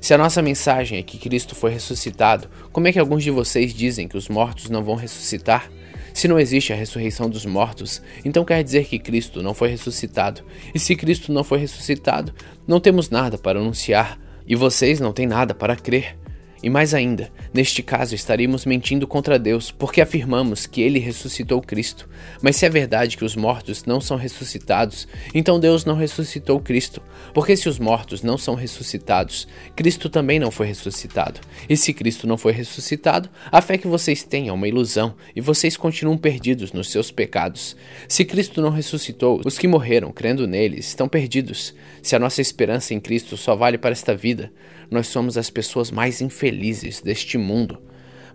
Se 0.00 0.14
a 0.14 0.18
nossa 0.18 0.40
mensagem 0.40 0.98
é 0.98 1.02
que 1.02 1.18
Cristo 1.18 1.54
foi 1.54 1.72
ressuscitado, 1.72 2.48
como 2.72 2.88
é 2.88 2.92
que 2.92 2.98
alguns 2.98 3.22
de 3.22 3.30
vocês 3.30 3.74
dizem 3.74 4.08
que 4.08 4.16
os 4.16 4.28
mortos 4.28 4.70
não 4.70 4.82
vão 4.82 4.94
ressuscitar? 4.94 5.70
Se 6.14 6.26
não 6.26 6.38
existe 6.38 6.72
a 6.72 6.76
ressurreição 6.76 7.28
dos 7.28 7.44
mortos, 7.44 8.02
então 8.24 8.44
quer 8.44 8.64
dizer 8.64 8.86
que 8.86 8.98
Cristo 8.98 9.42
não 9.42 9.54
foi 9.54 9.68
ressuscitado. 9.68 10.42
E 10.74 10.78
se 10.78 10.96
Cristo 10.96 11.32
não 11.32 11.44
foi 11.44 11.58
ressuscitado, 11.58 12.34
não 12.66 12.80
temos 12.80 13.10
nada 13.10 13.38
para 13.38 13.60
anunciar, 13.60 14.18
e 14.46 14.56
vocês 14.56 14.98
não 15.00 15.12
têm 15.12 15.26
nada 15.26 15.54
para 15.54 15.76
crer. 15.76 16.16
E 16.62 16.68
mais 16.68 16.92
ainda, 16.92 17.30
neste 17.54 17.82
caso 17.82 18.14
estaríamos 18.14 18.66
mentindo 18.66 19.06
contra 19.06 19.38
Deus, 19.38 19.70
porque 19.70 20.00
afirmamos 20.00 20.66
que 20.66 20.82
ele 20.82 20.98
ressuscitou 20.98 21.62
Cristo. 21.62 22.06
Mas 22.42 22.56
se 22.56 22.66
é 22.66 22.68
verdade 22.68 23.16
que 23.16 23.24
os 23.24 23.34
mortos 23.34 23.86
não 23.86 23.98
são 23.98 24.18
ressuscitados, 24.18 25.08
então 25.34 25.58
Deus 25.58 25.86
não 25.86 25.94
ressuscitou 25.94 26.60
Cristo. 26.60 27.00
Porque 27.32 27.56
se 27.56 27.66
os 27.66 27.78
mortos 27.78 28.22
não 28.22 28.36
são 28.36 28.54
ressuscitados, 28.54 29.48
Cristo 29.74 30.10
também 30.10 30.38
não 30.38 30.50
foi 30.50 30.66
ressuscitado. 30.66 31.40
E 31.66 31.76
se 31.78 31.94
Cristo 31.94 32.26
não 32.26 32.36
foi 32.36 32.52
ressuscitado, 32.52 33.30
a 33.50 33.62
fé 33.62 33.78
que 33.78 33.88
vocês 33.88 34.22
têm 34.22 34.48
é 34.48 34.52
uma 34.52 34.68
ilusão 34.68 35.14
e 35.34 35.40
vocês 35.40 35.78
continuam 35.78 36.18
perdidos 36.18 36.72
nos 36.72 36.90
seus 36.90 37.10
pecados. 37.10 37.74
Se 38.06 38.22
Cristo 38.22 38.60
não 38.60 38.70
ressuscitou, 38.70 39.40
os 39.46 39.56
que 39.56 39.66
morreram 39.66 40.12
crendo 40.12 40.46
nele 40.46 40.78
estão 40.78 41.08
perdidos. 41.08 41.74
Se 42.02 42.14
a 42.14 42.18
nossa 42.18 42.42
esperança 42.42 42.92
em 42.92 43.00
Cristo 43.00 43.38
só 43.38 43.56
vale 43.56 43.78
para 43.78 43.92
esta 43.92 44.14
vida, 44.14 44.52
nós 44.90 45.06
somos 45.06 45.36
as 45.38 45.50
pessoas 45.50 45.90
mais 45.90 46.20
infelizes 46.20 47.00
deste 47.00 47.38
mundo. 47.38 47.78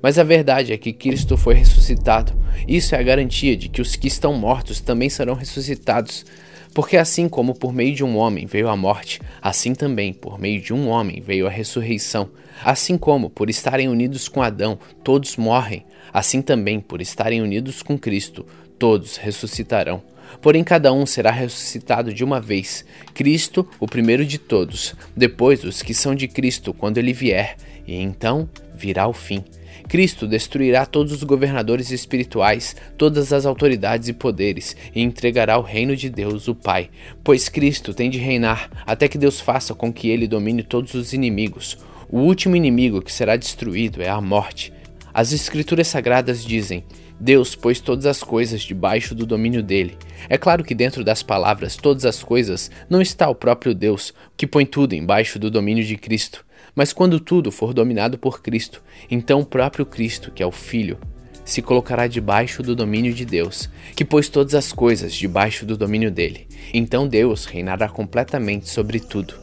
Mas 0.01 0.19
a 0.19 0.23
verdade 0.23 0.71
é 0.71 0.77
que 0.77 0.93
Cristo 0.93 1.35
foi 1.35 1.55
ressuscitado. 1.55 2.33
Isso 2.67 2.95
é 2.95 2.99
a 2.99 3.03
garantia 3.03 3.57
de 3.57 3.69
que 3.69 3.81
os 3.81 3.95
que 3.95 4.07
estão 4.07 4.33
mortos 4.33 4.79
também 4.79 5.09
serão 5.09 5.33
ressuscitados. 5.33 6.25
Porque 6.73 6.97
assim 6.97 7.29
como 7.29 7.55
por 7.55 7.73
meio 7.73 7.95
de 7.95 8.03
um 8.03 8.17
homem 8.17 8.45
veio 8.45 8.67
a 8.67 8.75
morte, 8.75 9.21
assim 9.41 9.73
também 9.73 10.11
por 10.11 10.37
meio 10.37 10.61
de 10.61 10.73
um 10.73 10.89
homem 10.89 11.21
veio 11.25 11.47
a 11.47 11.49
ressurreição. 11.49 12.29
Assim 12.63 12.97
como 12.97 13.29
por 13.29 13.49
estarem 13.49 13.87
unidos 13.87 14.27
com 14.27 14.41
Adão, 14.41 14.77
todos 15.03 15.37
morrem, 15.37 15.85
assim 16.13 16.41
também 16.41 16.79
por 16.79 17.01
estarem 17.01 17.41
unidos 17.41 17.81
com 17.81 17.97
Cristo, 17.97 18.45
todos 18.77 19.17
ressuscitarão. 19.17 20.03
Porém, 20.41 20.63
cada 20.63 20.91
um 20.93 21.05
será 21.05 21.31
ressuscitado 21.31 22.13
de 22.13 22.23
uma 22.23 22.39
vez: 22.39 22.85
Cristo, 23.13 23.67
o 23.79 23.87
primeiro 23.87 24.25
de 24.25 24.37
todos, 24.37 24.95
depois 25.15 25.63
os 25.63 25.81
que 25.81 25.93
são 25.93 26.15
de 26.15 26.27
Cristo 26.27 26.73
quando 26.73 26.97
ele 26.97 27.13
vier, 27.13 27.57
e 27.87 27.95
então 27.95 28.49
virá 28.75 29.07
o 29.07 29.13
fim. 29.13 29.43
Cristo 29.87 30.27
destruirá 30.27 30.85
todos 30.85 31.11
os 31.11 31.23
governadores 31.23 31.91
espirituais, 31.91 32.75
todas 32.97 33.31
as 33.31 33.45
autoridades 33.45 34.07
e 34.07 34.13
poderes, 34.13 34.75
e 34.95 35.01
entregará 35.01 35.57
o 35.57 35.61
reino 35.61 35.95
de 35.95 36.09
Deus, 36.09 36.47
o 36.47 36.55
Pai. 36.55 36.89
Pois 37.23 37.49
Cristo 37.49 37.93
tem 37.93 38.09
de 38.09 38.17
reinar 38.17 38.69
até 38.85 39.07
que 39.07 39.17
Deus 39.17 39.39
faça 39.39 39.75
com 39.75 39.93
que 39.93 40.09
ele 40.09 40.27
domine 40.27 40.63
todos 40.63 40.95
os 40.95 41.13
inimigos. 41.13 41.77
O 42.09 42.19
último 42.19 42.55
inimigo 42.55 43.01
que 43.01 43.11
será 43.11 43.35
destruído 43.35 44.01
é 44.01 44.09
a 44.09 44.19
morte. 44.19 44.73
As 45.13 45.31
Escrituras 45.31 45.87
Sagradas 45.87 46.43
dizem: 46.43 46.83
Deus 47.19 47.55
pôs 47.55 47.79
todas 47.79 48.05
as 48.05 48.21
coisas 48.21 48.61
debaixo 48.61 49.15
do 49.15 49.25
domínio 49.25 49.63
dele. 49.63 49.97
É 50.29 50.37
claro 50.37 50.63
que 50.63 50.75
dentro 50.75 51.03
das 51.03 51.23
palavras 51.23 51.75
todas 51.75 52.05
as 52.05 52.21
coisas 52.21 52.69
não 52.89 53.01
está 53.01 53.29
o 53.29 53.35
próprio 53.35 53.73
Deus, 53.73 54.13
que 54.35 54.45
põe 54.45 54.65
tudo 54.65 54.93
embaixo 54.93 55.39
do 55.39 55.49
domínio 55.49 55.83
de 55.83 55.97
Cristo. 55.97 56.45
Mas 56.75 56.91
quando 56.91 57.19
tudo 57.19 57.51
for 57.51 57.73
dominado 57.73 58.17
por 58.17 58.41
Cristo, 58.41 58.83
então 59.09 59.39
o 59.39 59.45
próprio 59.45 59.85
Cristo, 59.85 60.31
que 60.31 60.43
é 60.43 60.45
o 60.45 60.51
Filho, 60.51 60.97
se 61.45 61.61
colocará 61.61 62.07
debaixo 62.07 62.63
do 62.63 62.75
domínio 62.75 63.13
de 63.13 63.23
Deus, 63.23 63.69
que 63.95 64.03
pôs 64.03 64.27
todas 64.27 64.55
as 64.55 64.73
coisas 64.73 65.13
debaixo 65.13 65.65
do 65.65 65.77
domínio 65.77 66.11
dele. 66.11 66.47
Então 66.73 67.07
Deus 67.07 67.45
reinará 67.45 67.87
completamente 67.87 68.67
sobre 68.67 68.99
tudo. 68.99 69.35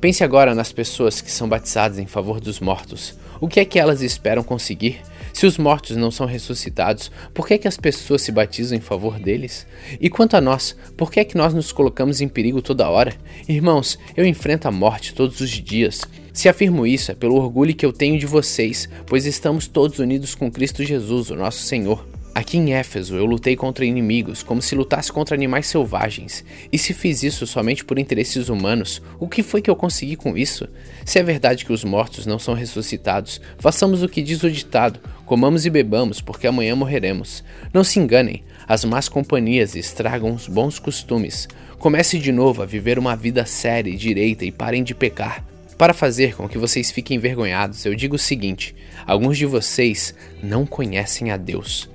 Pense 0.00 0.24
agora 0.24 0.54
nas 0.54 0.72
pessoas 0.72 1.20
que 1.20 1.30
são 1.30 1.48
batizadas 1.48 1.98
em 1.98 2.06
favor 2.06 2.40
dos 2.40 2.58
mortos. 2.58 3.14
O 3.40 3.46
que 3.46 3.60
é 3.60 3.64
que 3.64 3.78
elas 3.78 4.00
esperam 4.02 4.42
conseguir? 4.42 5.00
Se 5.32 5.46
os 5.46 5.58
mortos 5.58 5.96
não 5.96 6.10
são 6.10 6.26
ressuscitados, 6.26 7.10
por 7.32 7.46
que 7.46 7.54
é 7.54 7.58
que 7.58 7.68
as 7.68 7.76
pessoas 7.76 8.22
se 8.22 8.32
batizam 8.32 8.76
em 8.76 8.80
favor 8.80 9.18
deles? 9.18 9.66
E 10.00 10.10
quanto 10.10 10.36
a 10.36 10.40
nós, 10.40 10.76
por 10.96 11.10
que 11.10 11.20
é 11.20 11.24
que 11.24 11.36
nós 11.36 11.54
nos 11.54 11.72
colocamos 11.72 12.20
em 12.20 12.28
perigo 12.28 12.60
toda 12.60 12.88
hora? 12.88 13.14
Irmãos, 13.48 13.98
eu 14.16 14.26
enfrento 14.26 14.68
a 14.68 14.70
morte 14.70 15.14
todos 15.14 15.40
os 15.40 15.50
dias. 15.50 16.02
Se 16.32 16.48
afirmo 16.48 16.86
isso 16.86 17.10
é 17.10 17.14
pelo 17.14 17.36
orgulho 17.36 17.74
que 17.74 17.84
eu 17.84 17.92
tenho 17.92 18.18
de 18.18 18.26
vocês, 18.26 18.88
pois 19.06 19.26
estamos 19.26 19.66
todos 19.66 19.98
unidos 19.98 20.34
com 20.34 20.50
Cristo 20.50 20.84
Jesus, 20.84 21.30
o 21.30 21.36
nosso 21.36 21.62
Senhor. 21.62 22.09
Aqui 22.32 22.58
em 22.58 22.74
Éfeso 22.74 23.16
eu 23.16 23.24
lutei 23.24 23.56
contra 23.56 23.84
inimigos 23.84 24.42
como 24.42 24.62
se 24.62 24.76
lutasse 24.76 25.12
contra 25.12 25.34
animais 25.34 25.66
selvagens. 25.66 26.44
E 26.72 26.78
se 26.78 26.94
fiz 26.94 27.22
isso 27.22 27.46
somente 27.46 27.84
por 27.84 27.98
interesses 27.98 28.48
humanos, 28.48 29.02
o 29.18 29.28
que 29.28 29.42
foi 29.42 29.60
que 29.60 29.68
eu 29.68 29.74
consegui 29.74 30.14
com 30.14 30.36
isso? 30.36 30.68
Se 31.04 31.18
é 31.18 31.22
verdade 31.22 31.64
que 31.64 31.72
os 31.72 31.82
mortos 31.82 32.26
não 32.26 32.38
são 32.38 32.54
ressuscitados, 32.54 33.40
façamos 33.58 34.02
o 34.02 34.08
que 34.08 34.22
diz 34.22 34.42
o 34.44 34.50
ditado: 34.50 35.00
comamos 35.26 35.66
e 35.66 35.70
bebamos, 35.70 36.20
porque 36.20 36.46
amanhã 36.46 36.76
morreremos. 36.76 37.42
Não 37.74 37.82
se 37.82 37.98
enganem, 37.98 38.44
as 38.66 38.84
más 38.84 39.08
companhias 39.08 39.74
estragam 39.74 40.32
os 40.32 40.46
bons 40.46 40.78
costumes. 40.78 41.48
Comece 41.78 42.18
de 42.18 42.30
novo 42.30 42.62
a 42.62 42.66
viver 42.66 42.98
uma 42.98 43.16
vida 43.16 43.44
séria 43.44 43.90
e 43.90 43.96
direita 43.96 44.44
e 44.44 44.52
parem 44.52 44.84
de 44.84 44.94
pecar. 44.94 45.44
Para 45.76 45.94
fazer 45.94 46.36
com 46.36 46.48
que 46.48 46.58
vocês 46.58 46.90
fiquem 46.90 47.16
envergonhados, 47.16 47.84
eu 47.84 47.94
digo 47.94 48.14
o 48.16 48.18
seguinte: 48.18 48.74
alguns 49.06 49.36
de 49.36 49.46
vocês 49.46 50.14
não 50.42 50.64
conhecem 50.64 51.32
a 51.32 51.36
Deus. 51.36 51.88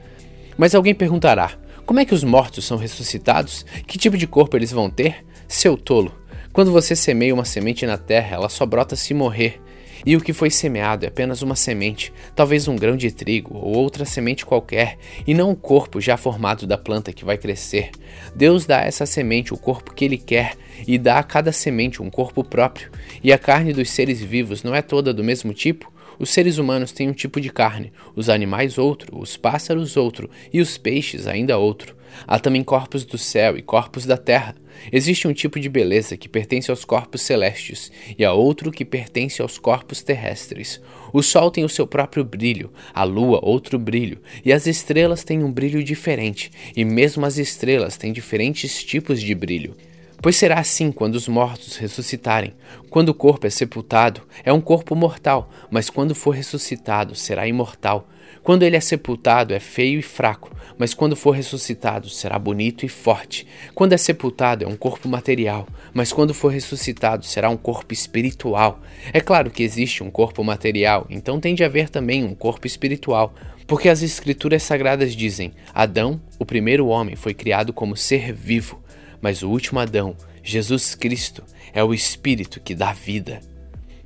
Mas 0.57 0.75
alguém 0.75 0.95
perguntará: 0.95 1.51
como 1.85 1.99
é 1.99 2.05
que 2.05 2.13
os 2.13 2.23
mortos 2.23 2.65
são 2.65 2.77
ressuscitados? 2.77 3.65
Que 3.85 3.97
tipo 3.97 4.17
de 4.17 4.25
corpo 4.25 4.57
eles 4.57 4.71
vão 4.71 4.89
ter? 4.89 5.25
Seu 5.47 5.77
tolo! 5.77 6.11
Quando 6.51 6.71
você 6.71 6.95
semeia 6.95 7.33
uma 7.33 7.45
semente 7.45 7.85
na 7.85 7.97
terra, 7.97 8.35
ela 8.35 8.49
só 8.49 8.65
brota 8.65 8.95
se 8.95 9.13
morrer. 9.13 9.61
E 10.05 10.15
o 10.15 10.21
que 10.21 10.33
foi 10.33 10.49
semeado 10.49 11.05
é 11.05 11.09
apenas 11.09 11.41
uma 11.41 11.55
semente, 11.55 12.13
talvez 12.35 12.67
um 12.67 12.75
grão 12.75 12.95
de 12.95 13.11
trigo 13.11 13.57
ou 13.57 13.75
outra 13.75 14.05
semente 14.05 14.45
qualquer, 14.45 14.97
e 15.25 15.33
não 15.33 15.51
o 15.51 15.55
corpo 15.55 15.99
já 15.99 16.15
formado 16.15 16.67
da 16.67 16.77
planta 16.77 17.11
que 17.11 17.25
vai 17.25 17.37
crescer. 17.37 17.89
Deus 18.35 18.65
dá 18.65 18.79
a 18.79 18.85
essa 18.85 19.05
semente 19.05 19.53
o 19.53 19.57
corpo 19.57 19.93
que 19.93 20.05
ele 20.05 20.17
quer 20.17 20.55
e 20.87 20.97
dá 20.97 21.17
a 21.17 21.23
cada 21.23 21.51
semente 21.51 22.01
um 22.01 22.09
corpo 22.09 22.43
próprio. 22.43 22.91
E 23.23 23.33
a 23.33 23.37
carne 23.37 23.73
dos 23.73 23.89
seres 23.89 24.21
vivos 24.21 24.63
não 24.63 24.75
é 24.75 24.81
toda 24.81 25.13
do 25.13 25.23
mesmo 25.23 25.53
tipo? 25.53 25.91
Os 26.19 26.29
seres 26.29 26.57
humanos 26.57 26.91
têm 26.91 27.09
um 27.09 27.13
tipo 27.13 27.39
de 27.41 27.49
carne, 27.49 27.91
os 28.15 28.29
animais 28.29 28.77
outro, 28.77 29.17
os 29.19 29.37
pássaros 29.37 29.97
outro 29.97 30.29
e 30.51 30.61
os 30.61 30.77
peixes 30.77 31.27
ainda 31.27 31.57
outro. 31.57 31.95
Há 32.25 32.39
também 32.39 32.63
corpos 32.63 33.03
do 33.03 33.17
céu 33.17 33.57
e 33.57 33.61
corpos 33.61 34.05
da 34.05 34.17
terra. 34.17 34.55
Existe 34.91 35.27
um 35.27 35.33
tipo 35.33 35.59
de 35.59 35.67
beleza 35.67 36.15
que 36.15 36.29
pertence 36.29 36.69
aos 36.69 36.85
corpos 36.85 37.21
celestes 37.21 37.91
e 38.17 38.23
há 38.23 38.33
outro 38.33 38.71
que 38.71 38.85
pertence 38.85 39.41
aos 39.41 39.57
corpos 39.57 40.01
terrestres. 40.01 40.81
O 41.11 41.21
sol 41.21 41.51
tem 41.51 41.63
o 41.63 41.69
seu 41.69 41.87
próprio 41.87 42.23
brilho, 42.23 42.71
a 42.93 43.03
lua 43.03 43.39
outro 43.43 43.79
brilho, 43.79 44.19
e 44.43 44.51
as 44.51 44.67
estrelas 44.67 45.23
têm 45.23 45.43
um 45.43 45.51
brilho 45.51 45.83
diferente, 45.83 46.51
e 46.75 46.83
mesmo 46.83 47.25
as 47.25 47.37
estrelas 47.37 47.97
têm 47.97 48.11
diferentes 48.11 48.83
tipos 48.83 49.21
de 49.21 49.33
brilho. 49.33 49.75
Pois 50.21 50.35
será 50.35 50.59
assim 50.59 50.91
quando 50.91 51.15
os 51.15 51.27
mortos 51.27 51.77
ressuscitarem. 51.77 52.53
Quando 52.89 53.09
o 53.09 53.13
corpo 53.13 53.45
é 53.45 53.49
sepultado, 53.49 54.21
é 54.43 54.51
um 54.51 54.61
corpo 54.61 54.95
mortal, 54.95 55.49
mas 55.69 55.89
quando 55.89 56.15
for 56.15 56.31
ressuscitado, 56.31 57.13
será 57.15 57.47
imortal. 57.47 58.07
Quando 58.41 58.63
ele 58.63 58.75
é 58.75 58.79
sepultado, 58.79 59.53
é 59.53 59.59
feio 59.59 59.99
e 59.99 60.03
fraco, 60.03 60.51
mas 60.77 60.93
quando 60.93 61.15
for 61.15 61.31
ressuscitado, 61.31 62.09
será 62.09 62.37
bonito 62.37 62.85
e 62.85 62.89
forte. 62.89 63.47
Quando 63.73 63.93
é 63.93 63.97
sepultado, 63.97 64.63
é 64.63 64.67
um 64.67 64.75
corpo 64.75 65.07
material, 65.07 65.67
mas 65.93 66.13
quando 66.13 66.33
for 66.33 66.49
ressuscitado, 66.49 67.25
será 67.25 67.49
um 67.49 67.57
corpo 67.57 67.93
espiritual. 67.93 68.81
É 69.11 69.19
claro 69.19 69.49
que 69.49 69.63
existe 69.63 70.03
um 70.03 70.11
corpo 70.11 70.43
material, 70.43 71.07
então 71.09 71.39
tem 71.39 71.55
de 71.55 71.63
haver 71.63 71.89
também 71.89 72.23
um 72.23 72.35
corpo 72.35 72.67
espiritual. 72.67 73.33
Porque 73.67 73.89
as 73.89 74.03
Escrituras 74.03 74.61
Sagradas 74.61 75.15
dizem: 75.15 75.51
Adão, 75.73 76.21
o 76.37 76.45
primeiro 76.45 76.85
homem, 76.85 77.15
foi 77.15 77.33
criado 77.33 77.73
como 77.73 77.97
ser 77.97 78.31
vivo 78.31 78.84
mas 79.25 79.41
o 79.41 79.49
último 79.49 79.79
Adão, 79.79 80.15
Jesus 80.43 80.93
Cristo, 80.93 81.43
é 81.73 81.83
o 81.83 81.95
Espírito 81.95 82.59
que 82.59 82.75
dá 82.75 82.93
vida. 82.93 83.39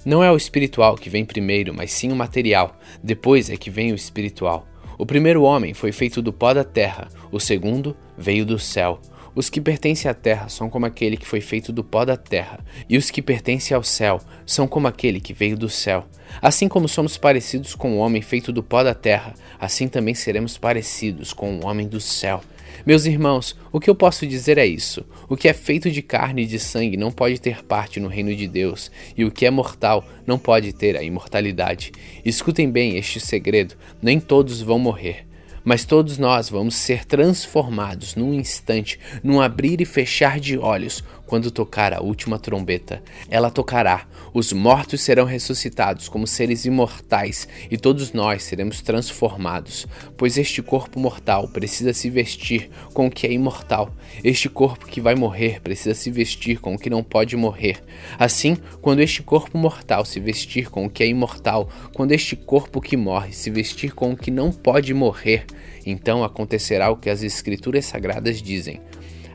Não 0.06 0.24
é 0.24 0.32
o 0.32 0.38
espiritual 0.38 0.96
que 0.96 1.10
vem 1.10 1.26
primeiro, 1.26 1.74
mas 1.74 1.92
sim 1.92 2.10
o 2.10 2.16
material, 2.16 2.80
depois 3.04 3.50
é 3.50 3.58
que 3.58 3.70
vem 3.70 3.92
o 3.92 3.96
espiritual. 3.96 4.66
O 4.98 5.06
primeiro 5.06 5.44
homem 5.44 5.74
foi 5.74 5.92
feito 5.92 6.22
do 6.22 6.32
pó 6.32 6.54
da 6.54 6.64
terra, 6.64 7.10
o 7.34 7.38
segundo 7.38 7.98
veio 8.18 8.46
do 8.46 8.58
céu. 8.58 9.02
Os 9.36 9.50
que 9.50 9.60
pertencem 9.60 10.10
à 10.10 10.14
terra 10.14 10.48
são 10.48 10.70
como 10.70 10.86
aquele 10.86 11.18
que 11.18 11.28
foi 11.28 11.42
feito 11.42 11.74
do 11.74 11.84
pó 11.84 12.06
da 12.06 12.16
terra, 12.16 12.64
e 12.88 12.98
os 12.98 13.12
que 13.12 13.22
pertencem 13.22 13.76
ao 13.76 13.84
céu 13.84 14.22
são 14.46 14.70
como 14.70 14.88
aquele 14.88 15.20
que 15.20 15.34
veio 15.34 15.58
do 15.58 15.68
céu. 15.68 16.06
Assim 16.42 16.70
como 16.70 16.88
somos 16.88 17.18
parecidos 17.18 17.76
com 17.76 17.92
o 17.92 17.98
homem 17.98 18.22
feito 18.22 18.54
do 18.54 18.64
pó 18.64 18.84
da 18.84 18.96
terra, 18.96 19.34
assim 19.60 19.90
também 19.90 20.16
seremos 20.16 20.58
parecidos 20.58 21.34
com 21.34 21.60
o 21.60 21.66
homem 21.66 21.90
do 21.90 22.00
céu. 22.00 22.42
Meus 22.86 23.06
irmãos, 23.06 23.56
o 23.72 23.80
que 23.80 23.90
eu 23.90 23.96
posso 23.96 24.26
dizer 24.26 24.58
é 24.58 24.66
isso: 24.66 25.06
o 25.28 25.36
que 25.36 25.48
é 25.48 25.54
feito 25.54 25.92
de 25.92 26.02
carne 26.02 26.44
e 26.44 26.48
de 26.48 26.60
sangue 26.60 26.98
não 26.98 27.12
pode 27.12 27.40
ter 27.40 27.64
parte 27.64 28.00
no 28.00 28.08
reino 28.08 28.36
de 28.36 28.48
Deus, 28.48 28.92
e 29.18 29.26
o 29.26 29.32
que 29.32 29.46
é 29.46 29.52
mortal 29.52 30.06
não 30.26 30.40
pode 30.40 30.72
ter 30.74 30.96
a 30.96 31.04
imortalidade. 31.04 31.92
Escutem 32.24 32.70
bem 32.70 32.98
este 32.98 33.20
segredo: 33.20 33.76
nem 34.02 34.20
todos 34.20 34.62
vão 34.62 34.80
morrer. 34.80 35.30
Mas 35.64 35.84
todos 35.84 36.18
nós 36.18 36.50
vamos 36.50 36.76
ser 36.76 37.06
transformados 37.06 38.16
num 38.16 38.34
instante, 38.34 38.98
num 39.22 39.42
abrir 39.42 39.82
e 39.82 39.86
fechar 39.86 40.40
de 40.40 40.58
olhos, 40.58 41.04
quando 41.30 41.52
tocar 41.52 41.94
a 41.94 42.02
última 42.02 42.40
trombeta. 42.40 43.04
Ela 43.30 43.52
tocará, 43.52 44.08
os 44.34 44.52
mortos 44.52 45.02
serão 45.02 45.26
ressuscitados 45.26 46.10
como 46.10 46.26
seres 46.26 46.66
imortais 46.66 47.48
e 47.70 47.78
todos 47.78 48.12
nós 48.14 48.42
seremos 48.42 48.82
transformados, 48.82 49.86
pois 50.18 50.40
este 50.40 50.64
corpo 50.64 51.00
mortal 51.00 51.48
precisa 51.48 51.94
se 51.94 52.10
vestir 52.10 52.72
com 52.96 53.06
o 53.06 53.12
que 53.12 53.28
é 53.28 53.32
imortal. 53.32 53.94
Este 54.24 54.50
corpo 54.50 54.88
que 54.88 55.00
vai 55.00 55.14
morrer 55.14 55.62
precisa 55.62 55.94
se 55.94 56.10
vestir 56.10 56.60
com 56.60 56.74
o 56.74 56.80
que 56.80 56.90
não 56.90 57.04
pode 57.04 57.38
morrer. 57.38 57.78
Assim, 58.18 58.58
quando 58.82 59.02
este 59.02 59.22
corpo 59.22 59.56
mortal 59.56 60.04
se 60.06 60.20
vestir 60.20 60.72
com 60.72 60.88
o 60.88 60.90
que 60.90 61.04
é 61.04 61.08
imortal, 61.08 61.70
quando 61.94 62.12
este 62.12 62.36
corpo 62.36 62.82
que 62.82 62.98
morre 62.98 63.34
se 63.34 63.52
vestir 63.52 63.94
com 63.94 64.14
o 64.14 64.18
que 64.18 64.32
não 64.32 64.52
pode 64.52 64.96
morrer, 64.96 65.46
então 65.86 66.24
acontecerá 66.24 66.90
o 66.90 66.98
que 66.98 67.10
as 67.10 67.22
Escrituras 67.22 67.86
Sagradas 67.86 68.42
dizem. 68.42 68.82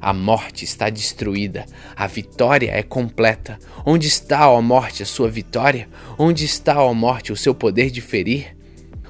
A 0.05 0.13
morte 0.13 0.67
está 0.67 0.91
destruída, 0.91 1.65
a 1.97 2.07
vitória 2.07 2.71
é 2.71 2.83
completa. 2.83 3.59
Onde 3.87 4.07
está, 4.07 4.51
ó 4.51 4.61
morte, 4.61 5.03
a 5.03 5.07
sua 5.07 5.31
vitória? 5.31 5.89
Onde 6.19 6.45
está, 6.45 6.83
ó 6.83 6.93
morte, 6.93 7.33
o 7.33 7.37
seu 7.37 7.55
poder 7.55 7.91
de 7.91 8.03
ferir? 8.03 8.55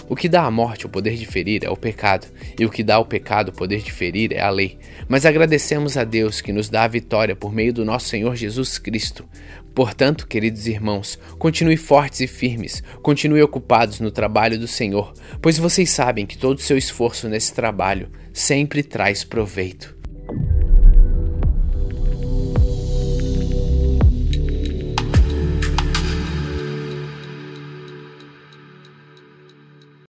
O 0.08 0.14
que 0.14 0.28
dá 0.28 0.44
à 0.44 0.50
morte 0.52 0.86
o 0.86 0.88
poder 0.88 1.16
de 1.16 1.26
ferir 1.26 1.64
é 1.64 1.68
o 1.68 1.76
pecado, 1.76 2.28
e 2.56 2.64
o 2.64 2.70
que 2.70 2.84
dá 2.84 2.94
ao 2.94 3.04
pecado 3.04 3.48
o 3.48 3.52
poder 3.52 3.82
de 3.82 3.90
ferir 3.90 4.32
é 4.32 4.40
a 4.40 4.48
lei. 4.50 4.78
Mas 5.08 5.26
agradecemos 5.26 5.96
a 5.96 6.04
Deus 6.04 6.40
que 6.40 6.52
nos 6.52 6.68
dá 6.68 6.84
a 6.84 6.88
vitória 6.88 7.34
por 7.34 7.52
meio 7.52 7.72
do 7.72 7.84
nosso 7.84 8.08
Senhor 8.08 8.36
Jesus 8.36 8.78
Cristo. 8.78 9.28
Portanto, 9.74 10.28
queridos 10.28 10.68
irmãos, 10.68 11.18
continue 11.40 11.76
fortes 11.76 12.20
e 12.20 12.28
firmes, 12.28 12.84
continue 13.02 13.42
ocupados 13.42 13.98
no 13.98 14.12
trabalho 14.12 14.60
do 14.60 14.68
Senhor, 14.68 15.12
pois 15.42 15.58
vocês 15.58 15.90
sabem 15.90 16.24
que 16.24 16.38
todo 16.38 16.58
o 16.58 16.62
seu 16.62 16.78
esforço 16.78 17.28
nesse 17.28 17.52
trabalho 17.52 18.12
sempre 18.32 18.80
traz 18.84 19.24
proveito. 19.24 19.93